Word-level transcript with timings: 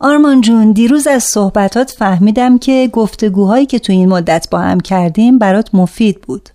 آرمان 0.00 0.40
جون 0.40 0.72
دیروز 0.72 1.06
از 1.06 1.24
صحبتات 1.24 1.90
فهمیدم 1.90 2.58
که 2.58 2.90
گفتگوهایی 2.92 3.66
که 3.66 3.78
تو 3.78 3.92
این 3.92 4.08
مدت 4.08 4.48
با 4.50 4.58
هم 4.58 4.80
کردیم 4.80 5.38
برات 5.38 5.74
مفید 5.74 6.20
بود. 6.20 6.48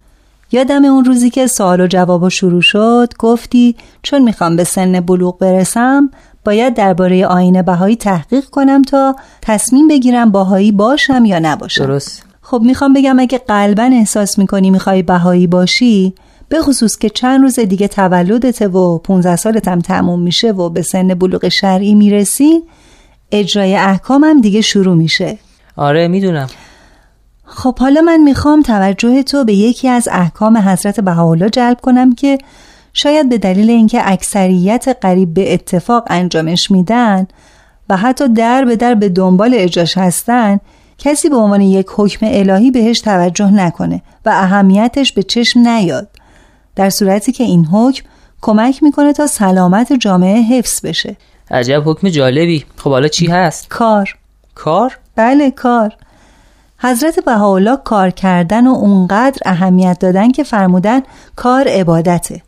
یادم 0.51 0.85
اون 0.85 1.05
روزی 1.05 1.29
که 1.29 1.47
سوال 1.47 1.81
و 1.81 1.87
جواب 1.87 2.29
شروع 2.29 2.61
شد 2.61 3.13
گفتی 3.19 3.75
چون 4.03 4.21
می‌خوام 4.21 4.55
به 4.55 4.63
سن 4.63 4.99
بلوغ 4.99 5.37
برسم 5.37 6.09
باید 6.45 6.73
درباره 6.73 7.25
آین 7.25 7.61
بهایی 7.61 7.95
تحقیق 7.95 8.45
کنم 8.45 8.81
تا 8.81 9.15
تصمیم 9.41 9.87
بگیرم 9.87 10.31
باهایی 10.31 10.71
باشم 10.71 11.25
یا 11.25 11.39
نباشم. 11.39 11.85
درست. 11.85 12.23
خب 12.41 12.61
می‌خوام 12.65 12.93
بگم 12.93 13.19
اگه 13.19 13.37
قلبا 13.37 13.83
احساس 13.83 14.39
می‌کنی 14.39 14.69
می‌خوای 14.69 15.03
بهایی 15.03 15.47
باشی 15.47 16.13
به 16.49 16.61
خصوص 16.61 16.97
که 16.97 17.09
چند 17.09 17.41
روز 17.41 17.59
دیگه 17.59 17.87
تولدت 17.87 18.61
و 18.61 18.97
15 18.97 19.35
سالت 19.35 19.67
هم 19.67 19.79
تموم 19.79 20.19
میشه 20.19 20.51
و 20.51 20.69
به 20.69 20.81
سن 20.81 21.07
بلوغ 21.07 21.47
شرعی 21.47 21.95
می‌رسی 21.95 22.61
اجرای 23.31 23.75
احکامم 23.75 24.41
دیگه 24.41 24.61
شروع 24.61 24.95
میشه. 24.95 25.37
آره 25.75 26.07
می‌دونم. 26.07 26.47
خب 27.45 27.79
حالا 27.79 28.01
من 28.01 28.17
می‌خوام 28.17 28.61
توجه 28.61 29.23
تو 29.23 29.43
به 29.43 29.53
یکی 29.53 29.87
از 29.87 30.07
احکام 30.11 30.57
حضرت 30.57 30.99
بهاءالله 30.99 31.49
جلب 31.49 31.81
کنم 31.81 32.15
که 32.15 32.37
شاید 32.93 33.29
به 33.29 33.37
دلیل 33.37 33.69
اینکه 33.69 34.01
اکثریت 34.03 34.97
قریب 35.01 35.33
به 35.33 35.53
اتفاق 35.53 36.03
انجامش 36.07 36.71
میدن 36.71 37.27
و 37.89 37.97
حتی 37.97 38.27
در 38.27 38.65
به 38.65 38.75
در 38.75 38.95
به 38.95 39.09
دنبال 39.09 39.51
اجاش 39.53 39.97
هستن 39.97 40.59
کسی 40.97 41.29
به 41.29 41.35
عنوان 41.35 41.61
یک 41.61 41.87
حکم 41.95 42.25
الهی 42.29 42.71
بهش 42.71 42.99
توجه 42.99 43.51
نکنه 43.51 44.01
و 44.25 44.29
اهمیتش 44.29 45.13
به 45.13 45.23
چشم 45.23 45.59
نیاد. 45.59 46.07
در 46.75 46.89
صورتی 46.89 47.31
که 47.31 47.43
این 47.43 47.65
حکم 47.65 48.03
کمک 48.41 48.83
می‌کنه 48.83 49.13
تا 49.13 49.27
سلامت 49.27 49.93
جامعه 49.93 50.41
حفظ 50.41 50.85
بشه. 50.85 51.17
عجب 51.51 51.83
حکم 51.85 52.09
جالبی. 52.09 52.65
خب 52.77 52.89
حالا 52.89 53.07
چی 53.07 53.27
هست؟ 53.27 53.69
کار. 53.69 54.15
کار؟ 54.55 54.97
بله 55.15 55.51
کار. 55.51 55.93
حضرت 56.79 57.25
بهاءالله 57.25 57.77
کار 57.85 58.09
کردن 58.09 58.67
و 58.67 58.71
اونقدر 58.71 59.39
اهمیت 59.45 59.97
دادن 59.99 60.31
که 60.31 60.43
فرمودن 60.43 61.01
کار 61.35 61.67
عبادته. 61.67 62.41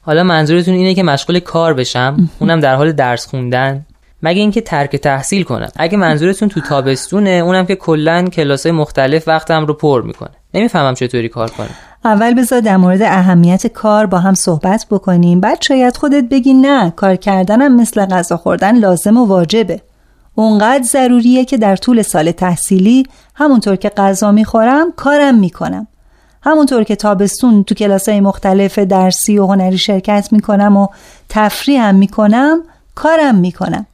حالا 0.00 0.22
منظورتون 0.22 0.74
اینه 0.74 0.94
که 0.94 1.02
مشغول 1.02 1.40
کار 1.40 1.74
بشم؟ 1.74 2.16
اونم 2.40 2.60
در 2.60 2.74
حال 2.74 2.92
درس 2.92 3.26
خوندن؟ 3.26 3.86
مگه 4.22 4.40
اینکه 4.40 4.60
ترک 4.60 4.96
تحصیل 4.96 5.42
کنم؟ 5.42 5.68
اگه 5.76 5.96
منظورتون 5.96 6.48
تو 6.48 6.60
تابستونه 6.60 7.30
اونم 7.30 7.66
که 7.66 7.76
کلا 7.76 8.24
کلاسای 8.24 8.72
مختلف 8.72 9.28
وقتم 9.28 9.66
رو 9.66 9.74
پر 9.74 10.02
می‌کنه. 10.02 10.30
نمی‌فهمم 10.54 10.94
چطوری 10.94 11.28
کار 11.28 11.50
کنم. 11.50 11.74
اول 12.06 12.34
بذار 12.34 12.60
در 12.60 12.76
مورد 12.76 13.02
اهمیت 13.02 13.66
کار 13.66 14.06
با 14.06 14.18
هم 14.18 14.34
صحبت 14.34 14.86
بکنیم. 14.90 15.40
بعد 15.40 15.62
شاید 15.62 15.96
خودت 15.96 16.24
بگی 16.24 16.54
نه 16.54 16.90
کار 16.90 17.16
کردنم 17.16 17.76
مثل 17.76 18.06
غذا 18.06 18.36
خوردن 18.36 18.78
لازم 18.78 19.16
و 19.16 19.26
واجبه. 19.26 19.80
اونقدر 20.34 20.84
ضروریه 20.84 21.44
که 21.44 21.56
در 21.56 21.76
طول 21.76 22.02
سال 22.02 22.30
تحصیلی 22.30 23.06
همونطور 23.34 23.76
که 23.76 23.88
غذا 23.88 24.32
می‌خورم 24.32 24.92
کارم 24.96 25.38
می‌کنم. 25.38 25.86
همونطور 26.42 26.84
که 26.84 26.96
تابستون 26.96 27.64
تو 27.64 27.74
کلاسای 27.74 28.20
مختلف 28.20 28.78
درسی 28.78 29.38
و 29.38 29.46
هنری 29.46 29.78
شرکت 29.78 30.28
می‌کنم 30.32 30.76
و 30.76 30.88
تفریح 31.28 31.82
هم 31.82 31.94
می‌کنم 31.94 32.62
کارم 32.94 33.34
می‌کنم. 33.34 33.86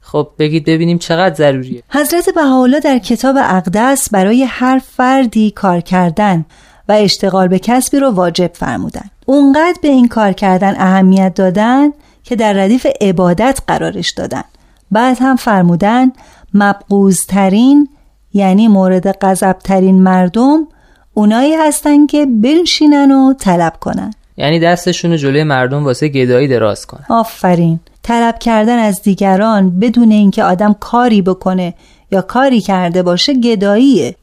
خب 0.00 0.28
بگید 0.38 0.64
ببینیم 0.64 0.98
چقدر 0.98 1.34
ضروریه. 1.34 1.82
حضرت 1.88 2.28
بهاءالله 2.34 2.80
در 2.80 2.98
کتاب 2.98 3.36
اقدس 3.38 4.10
برای 4.10 4.44
هر 4.44 4.80
فردی 4.96 5.50
کار 5.50 5.80
کردن. 5.80 6.44
و 6.90 6.92
اشتغال 6.92 7.48
به 7.48 7.58
کسبی 7.58 7.98
رو 7.98 8.10
واجب 8.10 8.50
فرمودن. 8.54 9.10
اونقدر 9.26 9.78
به 9.82 9.88
این 9.88 10.08
کار 10.08 10.32
کردن 10.32 10.74
اهمیت 10.78 11.34
دادن 11.34 11.90
که 12.22 12.36
در 12.36 12.52
ردیف 12.52 12.86
عبادت 13.00 13.60
قرارش 13.66 14.10
دادن. 14.10 14.42
بعد 14.90 15.16
هم 15.20 15.36
فرمودن 15.36 16.12
مبغوزترین 16.54 17.88
یعنی 18.32 18.68
مورد 18.68 19.18
غضبترین 19.24 20.02
مردم 20.02 20.68
اونایی 21.14 21.54
هستن 21.54 22.06
که 22.06 22.26
بنشینن 22.26 23.10
و 23.10 23.34
طلب 23.34 23.76
کنن. 23.80 24.10
یعنی 24.36 24.60
دستشون 24.60 25.16
جلوی 25.16 25.44
مردم 25.44 25.84
واسه 25.84 26.08
گدایی 26.08 26.48
دراز 26.48 26.86
کنن. 26.86 27.04
آفرین. 27.08 27.80
طلب 28.02 28.38
کردن 28.38 28.78
از 28.78 29.02
دیگران 29.02 29.80
بدون 29.80 30.10
اینکه 30.10 30.44
آدم 30.44 30.76
کاری 30.80 31.22
بکنه 31.22 31.74
یا 32.10 32.22
کاری 32.22 32.60
کرده 32.60 33.02
باشه 33.02 33.34
گداییه. 33.34 34.14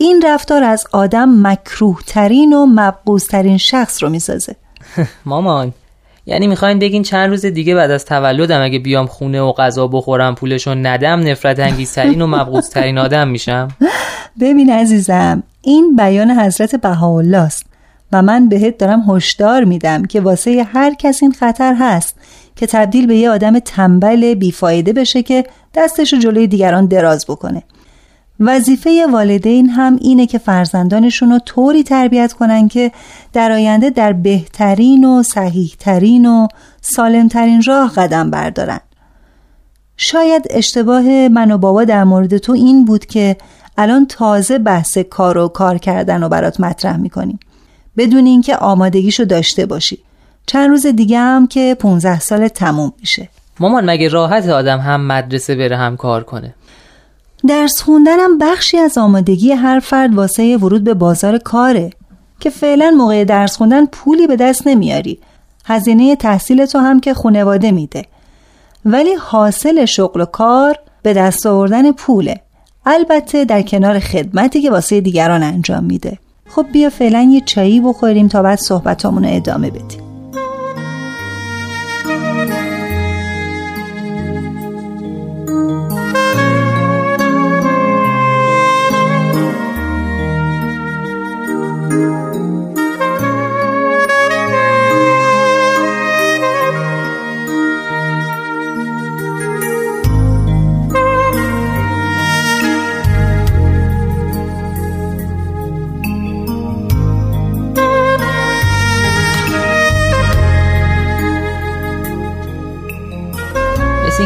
این 0.00 0.22
رفتار 0.26 0.64
از 0.64 0.84
آدم 0.92 1.46
مکروه 1.46 2.00
ترین 2.06 2.52
و 2.52 2.66
مبغوز 2.66 3.26
ترین 3.26 3.56
شخص 3.56 4.02
رو 4.02 4.08
می‌سازه. 4.08 4.56
مامان 5.26 5.72
یعنی 6.26 6.46
می‌خواین 6.46 6.78
بگین 6.78 7.02
چند 7.02 7.30
روز 7.30 7.46
دیگه 7.46 7.74
بعد 7.74 7.90
از 7.90 8.04
تولدم 8.04 8.62
اگه 8.62 8.78
بیام 8.78 9.06
خونه 9.06 9.40
و 9.40 9.52
غذا 9.52 9.86
بخورم 9.86 10.34
پولشو 10.34 10.74
ندم 10.74 11.20
نفرت 11.28 11.58
انگیزترین 11.58 12.22
و 12.22 12.26
مبغوزترین 12.26 12.98
آدم 12.98 13.28
میشم؟ 13.28 13.68
ببین 14.40 14.70
عزیزم 14.70 15.42
این 15.62 15.96
بیان 15.96 16.30
حضرت 16.30 16.74
بهاءالله 16.74 17.38
است 17.38 17.66
و 18.12 18.22
من 18.22 18.48
بهت 18.48 18.78
دارم 18.78 19.00
هشدار 19.10 19.64
میدم 19.64 20.04
که 20.04 20.20
واسه 20.20 20.66
هر 20.72 20.94
کس 20.94 21.22
این 21.22 21.32
خطر 21.32 21.74
هست 21.78 22.14
که 22.56 22.66
تبدیل 22.66 23.06
به 23.06 23.16
یه 23.16 23.30
آدم 23.30 23.58
تنبل 23.58 24.34
بیفایده 24.34 24.92
بشه 24.92 25.22
که 25.22 25.44
دستشو 25.74 26.16
جلوی 26.16 26.46
دیگران 26.46 26.86
دراز 26.86 27.26
بکنه. 27.26 27.62
وظیفه 28.40 29.06
والدین 29.12 29.70
هم 29.70 29.96
اینه 30.00 30.26
که 30.26 30.38
فرزندانشون 30.38 31.30
رو 31.30 31.38
طوری 31.38 31.82
تربیت 31.82 32.32
کنن 32.32 32.68
که 32.68 32.92
در 33.32 33.52
آینده 33.52 33.90
در 33.90 34.12
بهترین 34.12 35.04
و 35.04 35.22
صحیحترین 35.22 36.26
و 36.26 36.46
سالمترین 36.80 37.62
راه 37.62 37.94
قدم 37.94 38.30
بردارن. 38.30 38.80
شاید 39.96 40.46
اشتباه 40.50 41.28
من 41.28 41.50
و 41.50 41.58
بابا 41.58 41.84
در 41.84 42.04
مورد 42.04 42.38
تو 42.38 42.52
این 42.52 42.84
بود 42.84 43.06
که 43.06 43.36
الان 43.78 44.06
تازه 44.06 44.58
بحث 44.58 44.98
کار 44.98 45.38
و 45.38 45.48
کار 45.48 45.78
کردن 45.78 46.22
رو 46.22 46.28
برات 46.28 46.60
مطرح 46.60 46.96
می‌کنیم. 46.96 47.38
بدون 47.96 48.26
اینکه 48.26 48.56
آمادگیشو 48.56 49.24
داشته 49.24 49.66
باشی. 49.66 49.98
چند 50.46 50.70
روز 50.70 50.86
دیگه 50.86 51.18
هم 51.18 51.46
که 51.46 51.76
15 51.78 52.20
سال 52.20 52.48
تموم 52.48 52.92
میشه. 53.00 53.28
مامان 53.60 53.90
مگه 53.90 54.08
راحت 54.08 54.48
آدم 54.48 54.78
هم 54.78 55.06
مدرسه 55.06 55.54
بره 55.54 55.76
هم 55.76 55.96
کار 55.96 56.24
کنه؟ 56.24 56.54
درس 57.46 57.82
خوندنم 57.82 58.38
بخشی 58.38 58.78
از 58.78 58.98
آمادگی 58.98 59.52
هر 59.52 59.80
فرد 59.80 60.14
واسه 60.14 60.56
ورود 60.56 60.84
به 60.84 60.94
بازار 60.94 61.38
کاره 61.38 61.90
که 62.40 62.50
فعلا 62.50 62.94
موقع 62.96 63.24
درس 63.24 63.56
خوندن 63.56 63.86
پولی 63.86 64.26
به 64.26 64.36
دست 64.36 64.66
نمیاری. 64.66 65.18
هزینه 65.64 66.16
تحصیل 66.16 66.66
تو 66.66 66.78
هم 66.78 67.00
که 67.00 67.14
خونواده 67.14 67.70
میده. 67.70 68.04
ولی 68.84 69.14
حاصل 69.14 69.84
شغل 69.84 70.20
و 70.20 70.24
کار 70.24 70.78
به 71.02 71.12
دست 71.12 71.46
آوردن 71.46 71.92
پوله. 71.92 72.40
البته 72.86 73.44
در 73.44 73.62
کنار 73.62 73.98
خدمتی 73.98 74.62
که 74.62 74.70
واسه 74.70 75.00
دیگران 75.00 75.42
انجام 75.42 75.84
میده. 75.84 76.18
خب 76.48 76.66
بیا 76.72 76.90
فعلا 76.90 77.30
یه 77.32 77.40
چایی 77.40 77.80
بخوریم 77.80 78.28
تا 78.28 78.42
بعد 78.42 78.58
صحبتامون 78.58 79.24
ادامه 79.24 79.70
بدیم. 79.70 80.09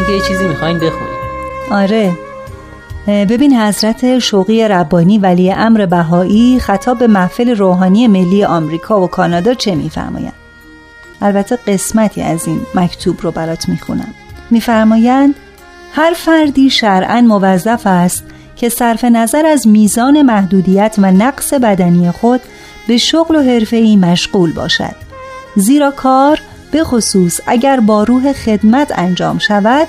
اینکه 0.07 0.23
یه 0.23 0.29
چیزی 0.29 0.47
می‌خواین 0.47 0.77
بخونیم. 0.79 1.15
آره. 1.71 2.13
ببین 3.07 3.59
حضرت 3.61 4.19
شوقی 4.19 4.67
ربانی 4.67 5.17
ولی 5.17 5.51
امر 5.51 5.85
بهایی 5.85 6.59
خطاب 6.59 6.97
به 6.97 7.07
محفل 7.07 7.55
روحانی 7.55 8.07
ملی 8.07 8.43
آمریکا 8.43 9.01
و 9.01 9.07
کانادا 9.07 9.53
چه 9.53 9.75
میفرمایند؟ 9.75 10.33
البته 11.21 11.55
قسمتی 11.55 12.21
از 12.21 12.47
این 12.47 12.61
مکتوب 12.75 13.17
رو 13.21 13.31
برات 13.31 13.69
می‌خونم. 13.69 14.13
میفرمایند 14.51 15.35
هر 15.93 16.13
فردی 16.15 16.69
شرعا 16.69 17.21
موظف 17.21 17.81
است 17.87 18.23
که 18.55 18.69
صرف 18.69 19.03
نظر 19.03 19.45
از 19.45 19.67
میزان 19.67 20.21
محدودیت 20.21 20.95
و 20.97 21.11
نقص 21.11 21.53
بدنی 21.53 22.11
خود 22.11 22.41
به 22.87 22.97
شغل 22.97 23.35
و 23.35 23.41
حرفه‌ای 23.41 23.95
مشغول 23.95 24.53
باشد. 24.53 24.95
زیرا 25.55 25.91
کار 25.91 26.39
به 26.75 26.83
خصوص 26.83 27.39
اگر 27.47 27.79
با 27.79 28.03
روح 28.03 28.33
خدمت 28.33 28.91
انجام 28.95 29.39
شود 29.39 29.87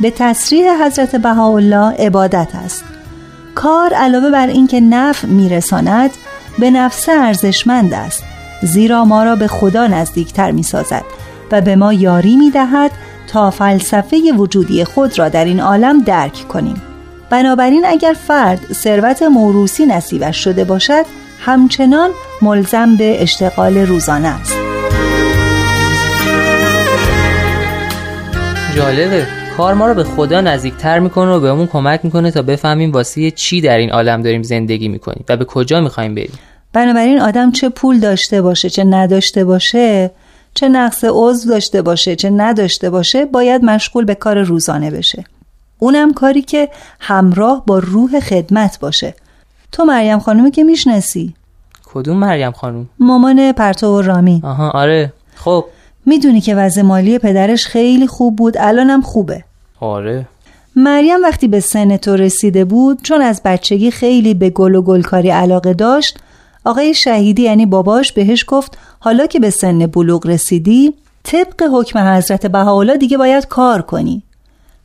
به 0.00 0.10
تصریح 0.10 0.84
حضرت 0.84 1.16
بهاءالله 1.16 1.94
عبادت 1.98 2.48
است. 2.54 2.84
کار 3.54 3.94
علاوه 3.94 4.30
بر 4.30 4.46
اینکه 4.46 4.80
نفع 4.80 5.28
میرساند 5.28 6.10
به 6.58 6.70
نفس 6.70 7.08
ارزشمند 7.08 7.94
است 7.94 8.24
زیرا 8.62 9.04
ما 9.04 9.24
را 9.24 9.36
به 9.36 9.46
خدا 9.46 9.86
نزدیکتر 9.86 10.50
می 10.50 10.62
سازد 10.62 11.04
و 11.52 11.60
به 11.60 11.76
ما 11.76 11.92
یاری 11.92 12.36
می 12.36 12.50
دهد 12.50 12.90
تا 13.26 13.50
فلسفه 13.50 14.32
وجودی 14.32 14.84
خود 14.84 15.18
را 15.18 15.28
در 15.28 15.44
این 15.44 15.60
عالم 15.60 16.02
درک 16.02 16.48
کنیم. 16.48 16.82
بنابراین 17.30 17.84
اگر 17.86 18.16
فرد 18.28 18.60
ثروت 18.72 19.22
موروسی 19.22 19.86
نصیبش 19.86 20.44
شده 20.44 20.64
باشد 20.64 21.04
همچنان 21.40 22.10
ملزم 22.42 22.96
به 22.96 23.22
اشتغال 23.22 23.78
روزانه 23.78 24.28
است. 24.28 24.61
جالبه. 28.76 29.26
کار 29.56 29.74
ما 29.74 29.86
رو 29.86 29.94
به 29.94 30.04
خدا 30.04 30.40
نزدیکتر 30.40 30.98
می‌کنه 30.98 31.30
و 31.30 31.40
بهمون 31.40 31.66
کمک 31.66 32.00
می‌کنه 32.02 32.30
تا 32.30 32.42
بفهمیم 32.42 32.92
واسه 32.92 33.30
چی 33.30 33.60
در 33.60 33.78
این 33.78 33.90
عالم 33.90 34.22
داریم 34.22 34.42
زندگی 34.42 34.88
می‌کنیم 34.88 35.24
و 35.28 35.36
به 35.36 35.44
کجا 35.44 35.80
می‌خوایم 35.80 36.14
بریم. 36.14 36.38
بنابراین 36.72 37.20
آدم 37.20 37.52
چه 37.52 37.68
پول 37.68 38.00
داشته 38.00 38.42
باشه 38.42 38.70
چه 38.70 38.84
نداشته 38.84 39.44
باشه 39.44 40.10
چه 40.54 40.68
نقص 40.68 41.04
عضو 41.08 41.48
داشته 41.48 41.82
باشه 41.82 42.16
چه 42.16 42.30
نداشته 42.30 42.90
باشه 42.90 43.24
باید 43.24 43.64
مشغول 43.64 44.04
به 44.04 44.14
کار 44.14 44.42
روزانه 44.42 44.90
بشه. 44.90 45.24
اونم 45.78 46.12
کاری 46.12 46.42
که 46.42 46.68
همراه 47.00 47.62
با 47.66 47.78
روح 47.78 48.20
خدمت 48.20 48.80
باشه. 48.80 49.14
تو 49.72 49.84
مریم 49.84 50.18
خانومی 50.18 50.50
که 50.50 50.64
می‌شناسی؟ 50.64 51.34
کدوم 51.84 52.16
مریم 52.16 52.52
خانوم؟ 52.52 52.88
مامان 52.98 53.52
پرتو 53.52 53.98
و 53.98 54.02
رامی. 54.02 54.40
آها 54.44 54.70
آره. 54.70 55.12
خب. 55.36 55.64
می‌دونی 56.06 56.40
که 56.40 56.54
وضع 56.54 56.82
مالی 56.82 57.18
پدرش 57.18 57.66
خیلی 57.66 58.06
خوب 58.06 58.36
بود 58.36 58.54
الانم 58.58 59.02
خوبه. 59.02 59.44
آره. 59.80 60.26
مریم 60.76 61.22
وقتی 61.22 61.48
به 61.48 61.60
سن 61.60 61.96
تو 61.96 62.16
رسیده 62.16 62.64
بود 62.64 63.02
چون 63.02 63.22
از 63.22 63.40
بچگی 63.44 63.90
خیلی 63.90 64.34
به 64.34 64.50
گل 64.50 64.74
و 64.74 64.82
گلکاری 64.82 65.30
علاقه 65.30 65.74
داشت 65.74 66.18
آقای 66.64 66.94
شهیدی 66.94 67.42
یعنی 67.42 67.66
باباش 67.66 68.12
بهش 68.12 68.44
گفت 68.48 68.78
حالا 68.98 69.26
که 69.26 69.40
به 69.40 69.50
سن 69.50 69.86
بلوغ 69.86 70.26
رسیدی 70.26 70.94
طبق 71.22 71.62
حکم 71.72 71.98
حضرت 71.98 72.46
بهاءالله 72.46 72.96
دیگه 72.96 73.18
باید 73.18 73.46
کار 73.46 73.82
کنی. 73.82 74.22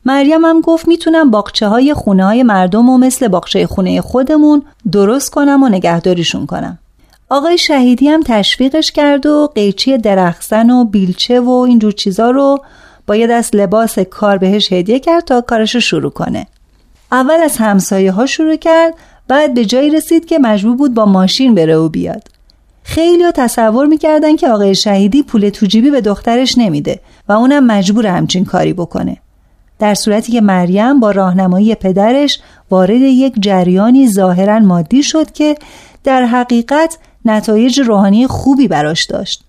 مریم 0.05 0.45
هم 0.45 0.61
گفت 0.61 0.87
می‌تونم 0.87 1.31
باقچه 1.31 1.67
های 1.67 1.93
خونه 1.93 2.25
های 2.25 2.43
مردم 2.43 2.89
و 2.89 2.97
مثل 2.97 3.27
باغچه 3.27 3.67
خونه 3.67 4.01
خودمون 4.01 4.61
درست 4.91 5.29
کنم 5.29 5.63
و 5.63 5.69
نگهداریشون 5.69 6.45
کنم. 6.45 6.79
آقای 7.29 7.57
شهیدی 7.57 8.07
هم 8.07 8.23
تشویقش 8.25 8.91
کرد 8.91 9.25
و 9.25 9.49
قیچی 9.55 9.97
درخزن 9.97 10.69
و 10.69 10.85
بیلچه 10.85 11.39
و 11.39 11.49
اینجور 11.49 11.91
چیزا 11.91 12.31
رو 12.31 12.59
باید 13.07 13.31
از 13.31 13.49
لباس 13.53 13.99
کار 13.99 14.37
بهش 14.37 14.73
هدیه 14.73 14.99
کرد 14.99 15.23
تا 15.23 15.41
کارش 15.41 15.75
رو 15.75 15.81
شروع 15.81 16.11
کنه. 16.11 16.47
اول 17.11 17.39
از 17.43 17.57
همسایه 17.57 18.11
ها 18.11 18.25
شروع 18.25 18.55
کرد 18.55 18.93
بعد 19.27 19.53
به 19.53 19.65
جایی 19.65 19.89
رسید 19.89 20.25
که 20.25 20.39
مجبور 20.39 20.75
بود 20.75 20.93
با 20.93 21.05
ماشین 21.05 21.55
بره 21.55 21.77
و 21.77 21.89
بیاد. 21.89 22.23
خیلی 22.83 23.23
ها 23.23 23.31
تصور 23.31 23.85
می‌کردن 23.85 24.35
که 24.35 24.49
آقای 24.49 24.75
شهیدی 24.75 25.23
پول 25.23 25.49
توجیبی 25.49 25.91
به 25.91 26.01
دخترش 26.01 26.57
نمیده 26.57 26.99
و 27.29 27.33
اونم 27.33 27.65
مجبور 27.65 28.07
همچین 28.07 28.45
کاری 28.45 28.73
بکنه. 28.73 29.17
در 29.79 29.93
صورتی 29.93 30.31
که 30.31 30.41
مریم 30.41 30.99
با 30.99 31.11
راهنمایی 31.11 31.75
پدرش 31.75 32.39
وارد 32.71 33.01
یک 33.01 33.33
جریانی 33.39 34.07
ظاهرا 34.11 34.59
مادی 34.59 35.03
شد 35.03 35.31
که 35.31 35.55
در 36.03 36.25
حقیقت 36.25 36.97
نتایج 37.29 37.79
روحانی 37.79 38.27
خوبی 38.27 38.67
براش 38.67 39.05
داشت. 39.05 39.43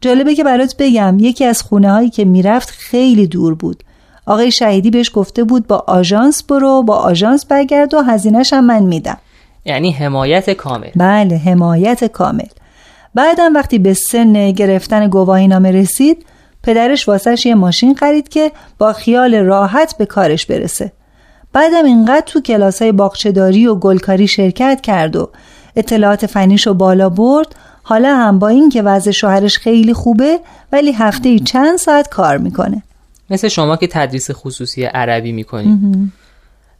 جالبه 0.00 0.34
که 0.34 0.44
برات 0.44 0.74
بگم 0.78 1.16
یکی 1.18 1.44
از 1.44 1.62
خونه 1.62 1.92
هایی 1.92 2.10
که 2.10 2.24
می‌رفت 2.24 2.70
خیلی 2.70 3.26
دور 3.26 3.54
بود. 3.54 3.84
آقای 4.26 4.50
شهیدی 4.50 4.90
بهش 4.90 5.10
گفته 5.14 5.44
بود 5.44 5.66
با 5.66 5.84
آژانس 5.86 6.42
برو 6.42 6.82
با 6.82 6.96
آژانس 6.96 7.44
برگرد 7.44 7.94
و 7.94 8.00
هزینهش 8.02 8.52
هم 8.52 8.64
من 8.64 8.82
میدم. 8.82 9.18
یعنی 9.64 9.92
حمایت 9.92 10.50
کامل. 10.50 10.90
بله 10.96 11.36
حمایت 11.36 12.04
کامل. 12.04 12.46
بعدم 13.14 13.54
وقتی 13.54 13.78
به 13.78 13.94
سن 13.94 14.50
گرفتن 14.50 15.08
گواهی 15.08 15.48
نامه 15.48 15.70
رسید 15.70 16.26
پدرش 16.62 17.08
واسش 17.08 17.46
یه 17.46 17.54
ماشین 17.54 17.94
خرید 17.94 18.28
که 18.28 18.52
با 18.78 18.92
خیال 18.92 19.34
راحت 19.34 19.96
به 19.98 20.06
کارش 20.06 20.46
برسه. 20.46 20.92
بعدم 21.52 21.84
اینقدر 21.84 22.24
تو 22.26 22.40
کلاس 22.40 22.82
های 22.82 22.92
باغچه‌داری 22.92 23.66
و 23.66 23.74
گلکاری 23.74 24.28
شرکت 24.28 24.80
کرد 24.80 25.16
و 25.16 25.30
اطلاعات 25.76 26.26
فنیش 26.26 26.66
رو 26.66 26.74
بالا 26.74 27.08
برد. 27.08 27.54
حالا 27.82 28.16
هم 28.16 28.38
با 28.38 28.48
اینکه 28.48 28.82
وضع 28.82 29.10
شوهرش 29.10 29.58
خیلی 29.58 29.94
خوبه 29.94 30.40
ولی 30.72 30.92
هفته 30.92 31.28
ای 31.28 31.40
چند 31.40 31.78
ساعت 31.78 32.08
کار 32.08 32.38
می‌کنه. 32.38 32.82
مثل 33.30 33.48
شما 33.48 33.76
که 33.76 33.86
تدریس 33.86 34.30
خصوصی 34.30 34.84
عربی 34.84 35.32
می‌کنی. 35.32 36.10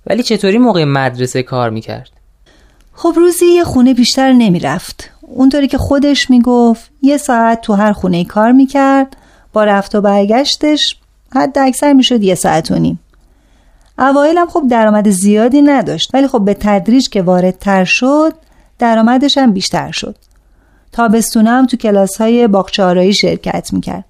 ولی 0.07 0.23
چطوری 0.23 0.59
موقع 0.59 0.85
مدرسه 0.85 1.43
کار 1.43 1.71
می‌کرد؟ 1.71 2.11
خب 2.95 3.13
روزی 3.17 3.47
یه 3.47 3.65
خونه 3.65 3.95
بیشتر 3.95 4.33
نمی‌رفت. 4.33 5.11
اونطوری 5.21 5.69
که 5.69 5.79
خودش 5.79 6.31
می‌گفت 6.31 6.91
یه 7.03 7.17
ساعت 7.17 7.61
تو 7.61 7.75
هر 7.75 7.93
خونه 7.93 8.25
کار 8.25 8.53
می‌کرد. 8.53 9.17
با 9.53 9.65
رفت 9.65 9.95
و 9.95 10.01
برگشتش 10.01 10.97
حد 11.35 11.59
اکثر 11.59 11.93
می‌شد 11.93 12.23
یه 12.23 12.35
ساعت 12.35 12.71
و 12.71 12.79
نیم. 12.79 13.01
اوایل 13.99 14.39
هم 14.39 14.49
خب 14.49 14.63
درآمد 14.71 15.11
زیادی 15.11 15.63
نداشت. 15.63 16.15
ولی 16.15 16.29
خب 16.29 16.45
به 16.45 16.55
تدریج 16.55 17.09
که 17.09 17.23
وارد 17.23 17.59
تر 17.59 17.85
شد 17.85 18.33
درآمدش 18.81 19.39
هم 19.39 19.53
بیشتر 19.53 19.91
شد. 19.91 20.17
تابستونه 20.93 21.51
هم 21.51 21.67
تو 21.67 21.77
کلاس 21.77 22.21
های 22.21 22.49
باغچه 22.49 23.13
شرکت 23.13 23.73
می‌کرد. 23.73 24.05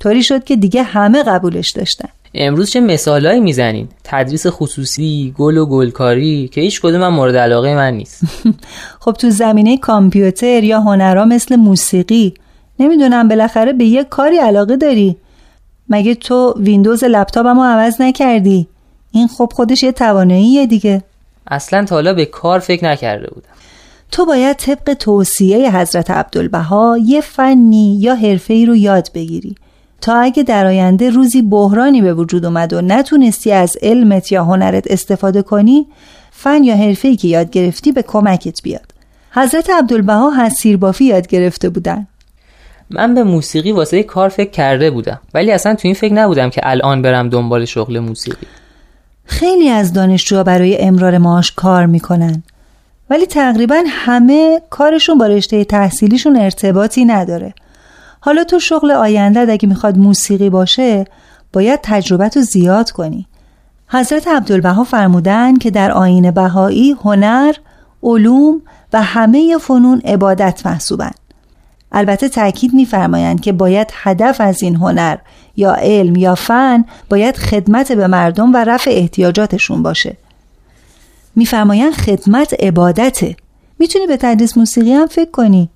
طوری 0.00 0.22
شد 0.22 0.44
که 0.44 0.56
دیگه 0.56 0.82
همه 0.82 1.22
قبولش 1.22 1.70
داشتن. 1.70 2.08
امروز 2.34 2.70
چه 2.70 2.80
مثالایی 2.80 3.40
می‌زنین؟ 3.40 3.88
تدریس 4.04 4.46
خصوصی 4.46 5.34
گل 5.38 5.56
و 5.56 5.66
گلکاری 5.66 6.48
که 6.48 6.60
هیچ 6.60 6.80
کدوم 6.80 7.02
هم 7.02 7.14
مورد 7.14 7.36
علاقه 7.36 7.74
من 7.74 7.94
نیست. 7.94 8.22
خب 9.02 9.12
تو 9.12 9.30
زمینه 9.30 9.78
کامپیوتر 9.78 10.64
یا 10.64 10.80
هنرها 10.80 11.24
مثل 11.24 11.56
موسیقی 11.56 12.34
نمی‌دونم 12.80 13.28
بالاخره 13.28 13.72
به 13.72 13.84
یه 13.84 14.04
کاری 14.04 14.36
علاقه 14.36 14.76
داری. 14.76 15.16
مگه 15.88 16.14
تو 16.14 16.54
ویندوز 16.58 17.04
لپتاپمو 17.04 17.64
عوض 17.64 18.00
نکردی؟ 18.00 18.66
این 19.12 19.28
خب 19.28 19.52
خودش 19.54 19.82
یه 19.82 19.92
تواناییه 19.92 20.66
دیگه. 20.66 21.02
اصلا 21.46 21.84
تا 21.84 21.94
حالا 21.94 22.14
به 22.14 22.24
کار 22.24 22.58
فکر 22.58 22.84
نکرده 22.84 23.30
بودم. 23.34 23.53
تو 24.10 24.24
باید 24.24 24.56
طبق 24.56 24.94
توصیه 24.94 25.76
حضرت 25.76 26.10
عبدالبها 26.10 26.98
یه 27.04 27.20
فنی 27.20 27.98
یا 28.00 28.14
حرفه‌ای 28.14 28.66
رو 28.66 28.76
یاد 28.76 29.10
بگیری. 29.14 29.54
تا 30.00 30.16
اگه 30.16 30.42
در 30.42 30.66
آینده 30.66 31.10
روزی 31.10 31.42
بحرانی 31.42 32.02
به 32.02 32.14
وجود 32.14 32.44
اومد 32.44 32.72
و 32.72 32.80
نتونستی 32.80 33.52
از 33.52 33.76
علمت 33.82 34.32
یا 34.32 34.44
هنرت 34.44 34.90
استفاده 34.90 35.42
کنی 35.42 35.86
فن 36.30 36.64
یا 36.64 36.76
حرفه‌ای 36.76 37.16
که 37.16 37.28
یاد 37.28 37.50
گرفتی 37.50 37.92
به 37.92 38.02
کمکت 38.02 38.62
بیاد. 38.62 38.94
حضرت 39.30 39.70
عبدالبها 39.70 40.32
حسیر 40.44 40.76
بافی 40.76 41.04
یاد 41.04 41.26
گرفته 41.26 41.68
بودن. 41.68 42.06
من 42.90 43.14
به 43.14 43.24
موسیقی 43.24 43.72
واسه 43.72 44.02
کار 44.02 44.28
فکر 44.28 44.50
کرده 44.50 44.90
بودم 44.90 45.20
ولی 45.34 45.52
اصلا 45.52 45.74
تو 45.74 45.88
این 45.88 45.94
فکر 45.94 46.14
نبودم 46.14 46.50
که 46.50 46.60
الان 46.64 47.02
برم 47.02 47.28
دنبال 47.28 47.64
شغل 47.64 47.98
موسیقی. 47.98 48.46
خیلی 49.24 49.68
از 49.68 49.92
دانشجوها 49.92 50.42
برای 50.42 50.78
امرار 50.78 51.18
معاش 51.18 51.52
کار 51.52 51.86
می‌کنن. 51.86 52.42
ولی 53.10 53.26
تقریبا 53.26 53.82
همه 53.88 54.62
کارشون 54.70 55.18
با 55.18 55.26
رشته 55.26 55.64
تحصیلیشون 55.64 56.36
ارتباطی 56.36 57.04
نداره. 57.04 57.54
حالا 58.20 58.44
تو 58.44 58.58
شغل 58.58 58.90
آینده 58.90 59.52
اگه 59.52 59.68
می‌خواد 59.68 59.98
موسیقی 59.98 60.50
باشه 60.50 61.04
باید 61.52 61.80
تجربت 61.82 62.36
رو 62.36 62.42
زیاد 62.42 62.90
کنی. 62.90 63.26
حضرت 63.88 64.28
عبدالبها 64.28 64.84
فرمودن 64.84 65.56
که 65.56 65.70
در 65.70 65.92
آین 65.92 66.30
بهایی 66.30 66.96
هنر، 67.04 67.54
علوم 68.02 68.62
و 68.92 69.02
همه 69.02 69.58
فنون 69.58 70.00
عبادت 70.04 70.66
محسوبن. 70.66 71.10
البته 71.92 72.28
تاکید 72.28 72.74
میفرمایند 72.74 73.40
که 73.40 73.52
باید 73.52 73.88
هدف 73.92 74.40
از 74.40 74.62
این 74.62 74.76
هنر 74.76 75.16
یا 75.56 75.74
علم 75.74 76.16
یا 76.16 76.34
فن 76.34 76.84
باید 77.10 77.36
خدمت 77.36 77.92
به 77.92 78.06
مردم 78.06 78.52
و 78.54 78.56
رفع 78.56 78.90
احتیاجاتشون 78.90 79.82
باشه. 79.82 80.16
میفرمایند 81.36 81.92
خدمت 81.92 82.54
عبادته. 82.62 83.36
می‌تونی 83.78 84.06
به 84.06 84.16
تدریس 84.16 84.56
موسیقی 84.56 84.92
هم 84.92 85.06
فکر 85.06 85.30
کنی. 85.30 85.70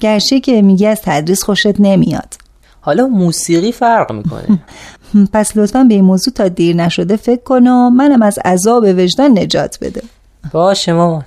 گرچه 0.00 0.40
که 0.40 0.62
میگی 0.62 0.86
از 0.86 1.00
تدریس 1.04 1.42
خوشت 1.42 1.80
نمیاد. 1.80 2.34
حالا 2.80 3.06
موسیقی 3.06 3.72
فرق 3.72 4.12
می‌کنه. 4.12 4.58
پس 5.32 5.56
لطفا 5.56 5.84
به 5.84 5.94
این 5.94 6.04
موضوع 6.04 6.34
تا 6.34 6.48
دیر 6.48 6.76
نشده 6.76 7.16
فکر 7.16 7.42
کن 7.42 7.66
و 7.66 7.90
منم 7.90 8.22
از 8.22 8.38
عذاب 8.44 8.84
وجدان 8.84 9.38
نجات 9.38 9.78
بده 9.80 10.02
باشه 10.52 10.92
مامان. 10.92 11.24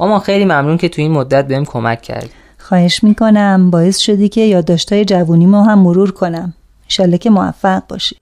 مامان 0.00 0.20
خیلی 0.20 0.44
ممنون 0.44 0.76
که 0.76 0.88
تو 0.88 1.02
این 1.02 1.12
مدت 1.12 1.48
بهم 1.48 1.64
کمک 1.64 2.02
کردی. 2.02 2.30
خواهش 2.58 3.04
می‌کنم. 3.04 3.70
باعث 3.70 3.98
شدی 3.98 4.28
که 4.28 4.40
یادداشتای 4.40 5.04
جوونی 5.04 5.46
ما 5.46 5.64
هم 5.64 5.78
مرور 5.78 6.10
کنم. 6.10 6.54
انشالله 6.84 7.18
که 7.18 7.30
موفق 7.30 7.82
باشی. 7.88 8.16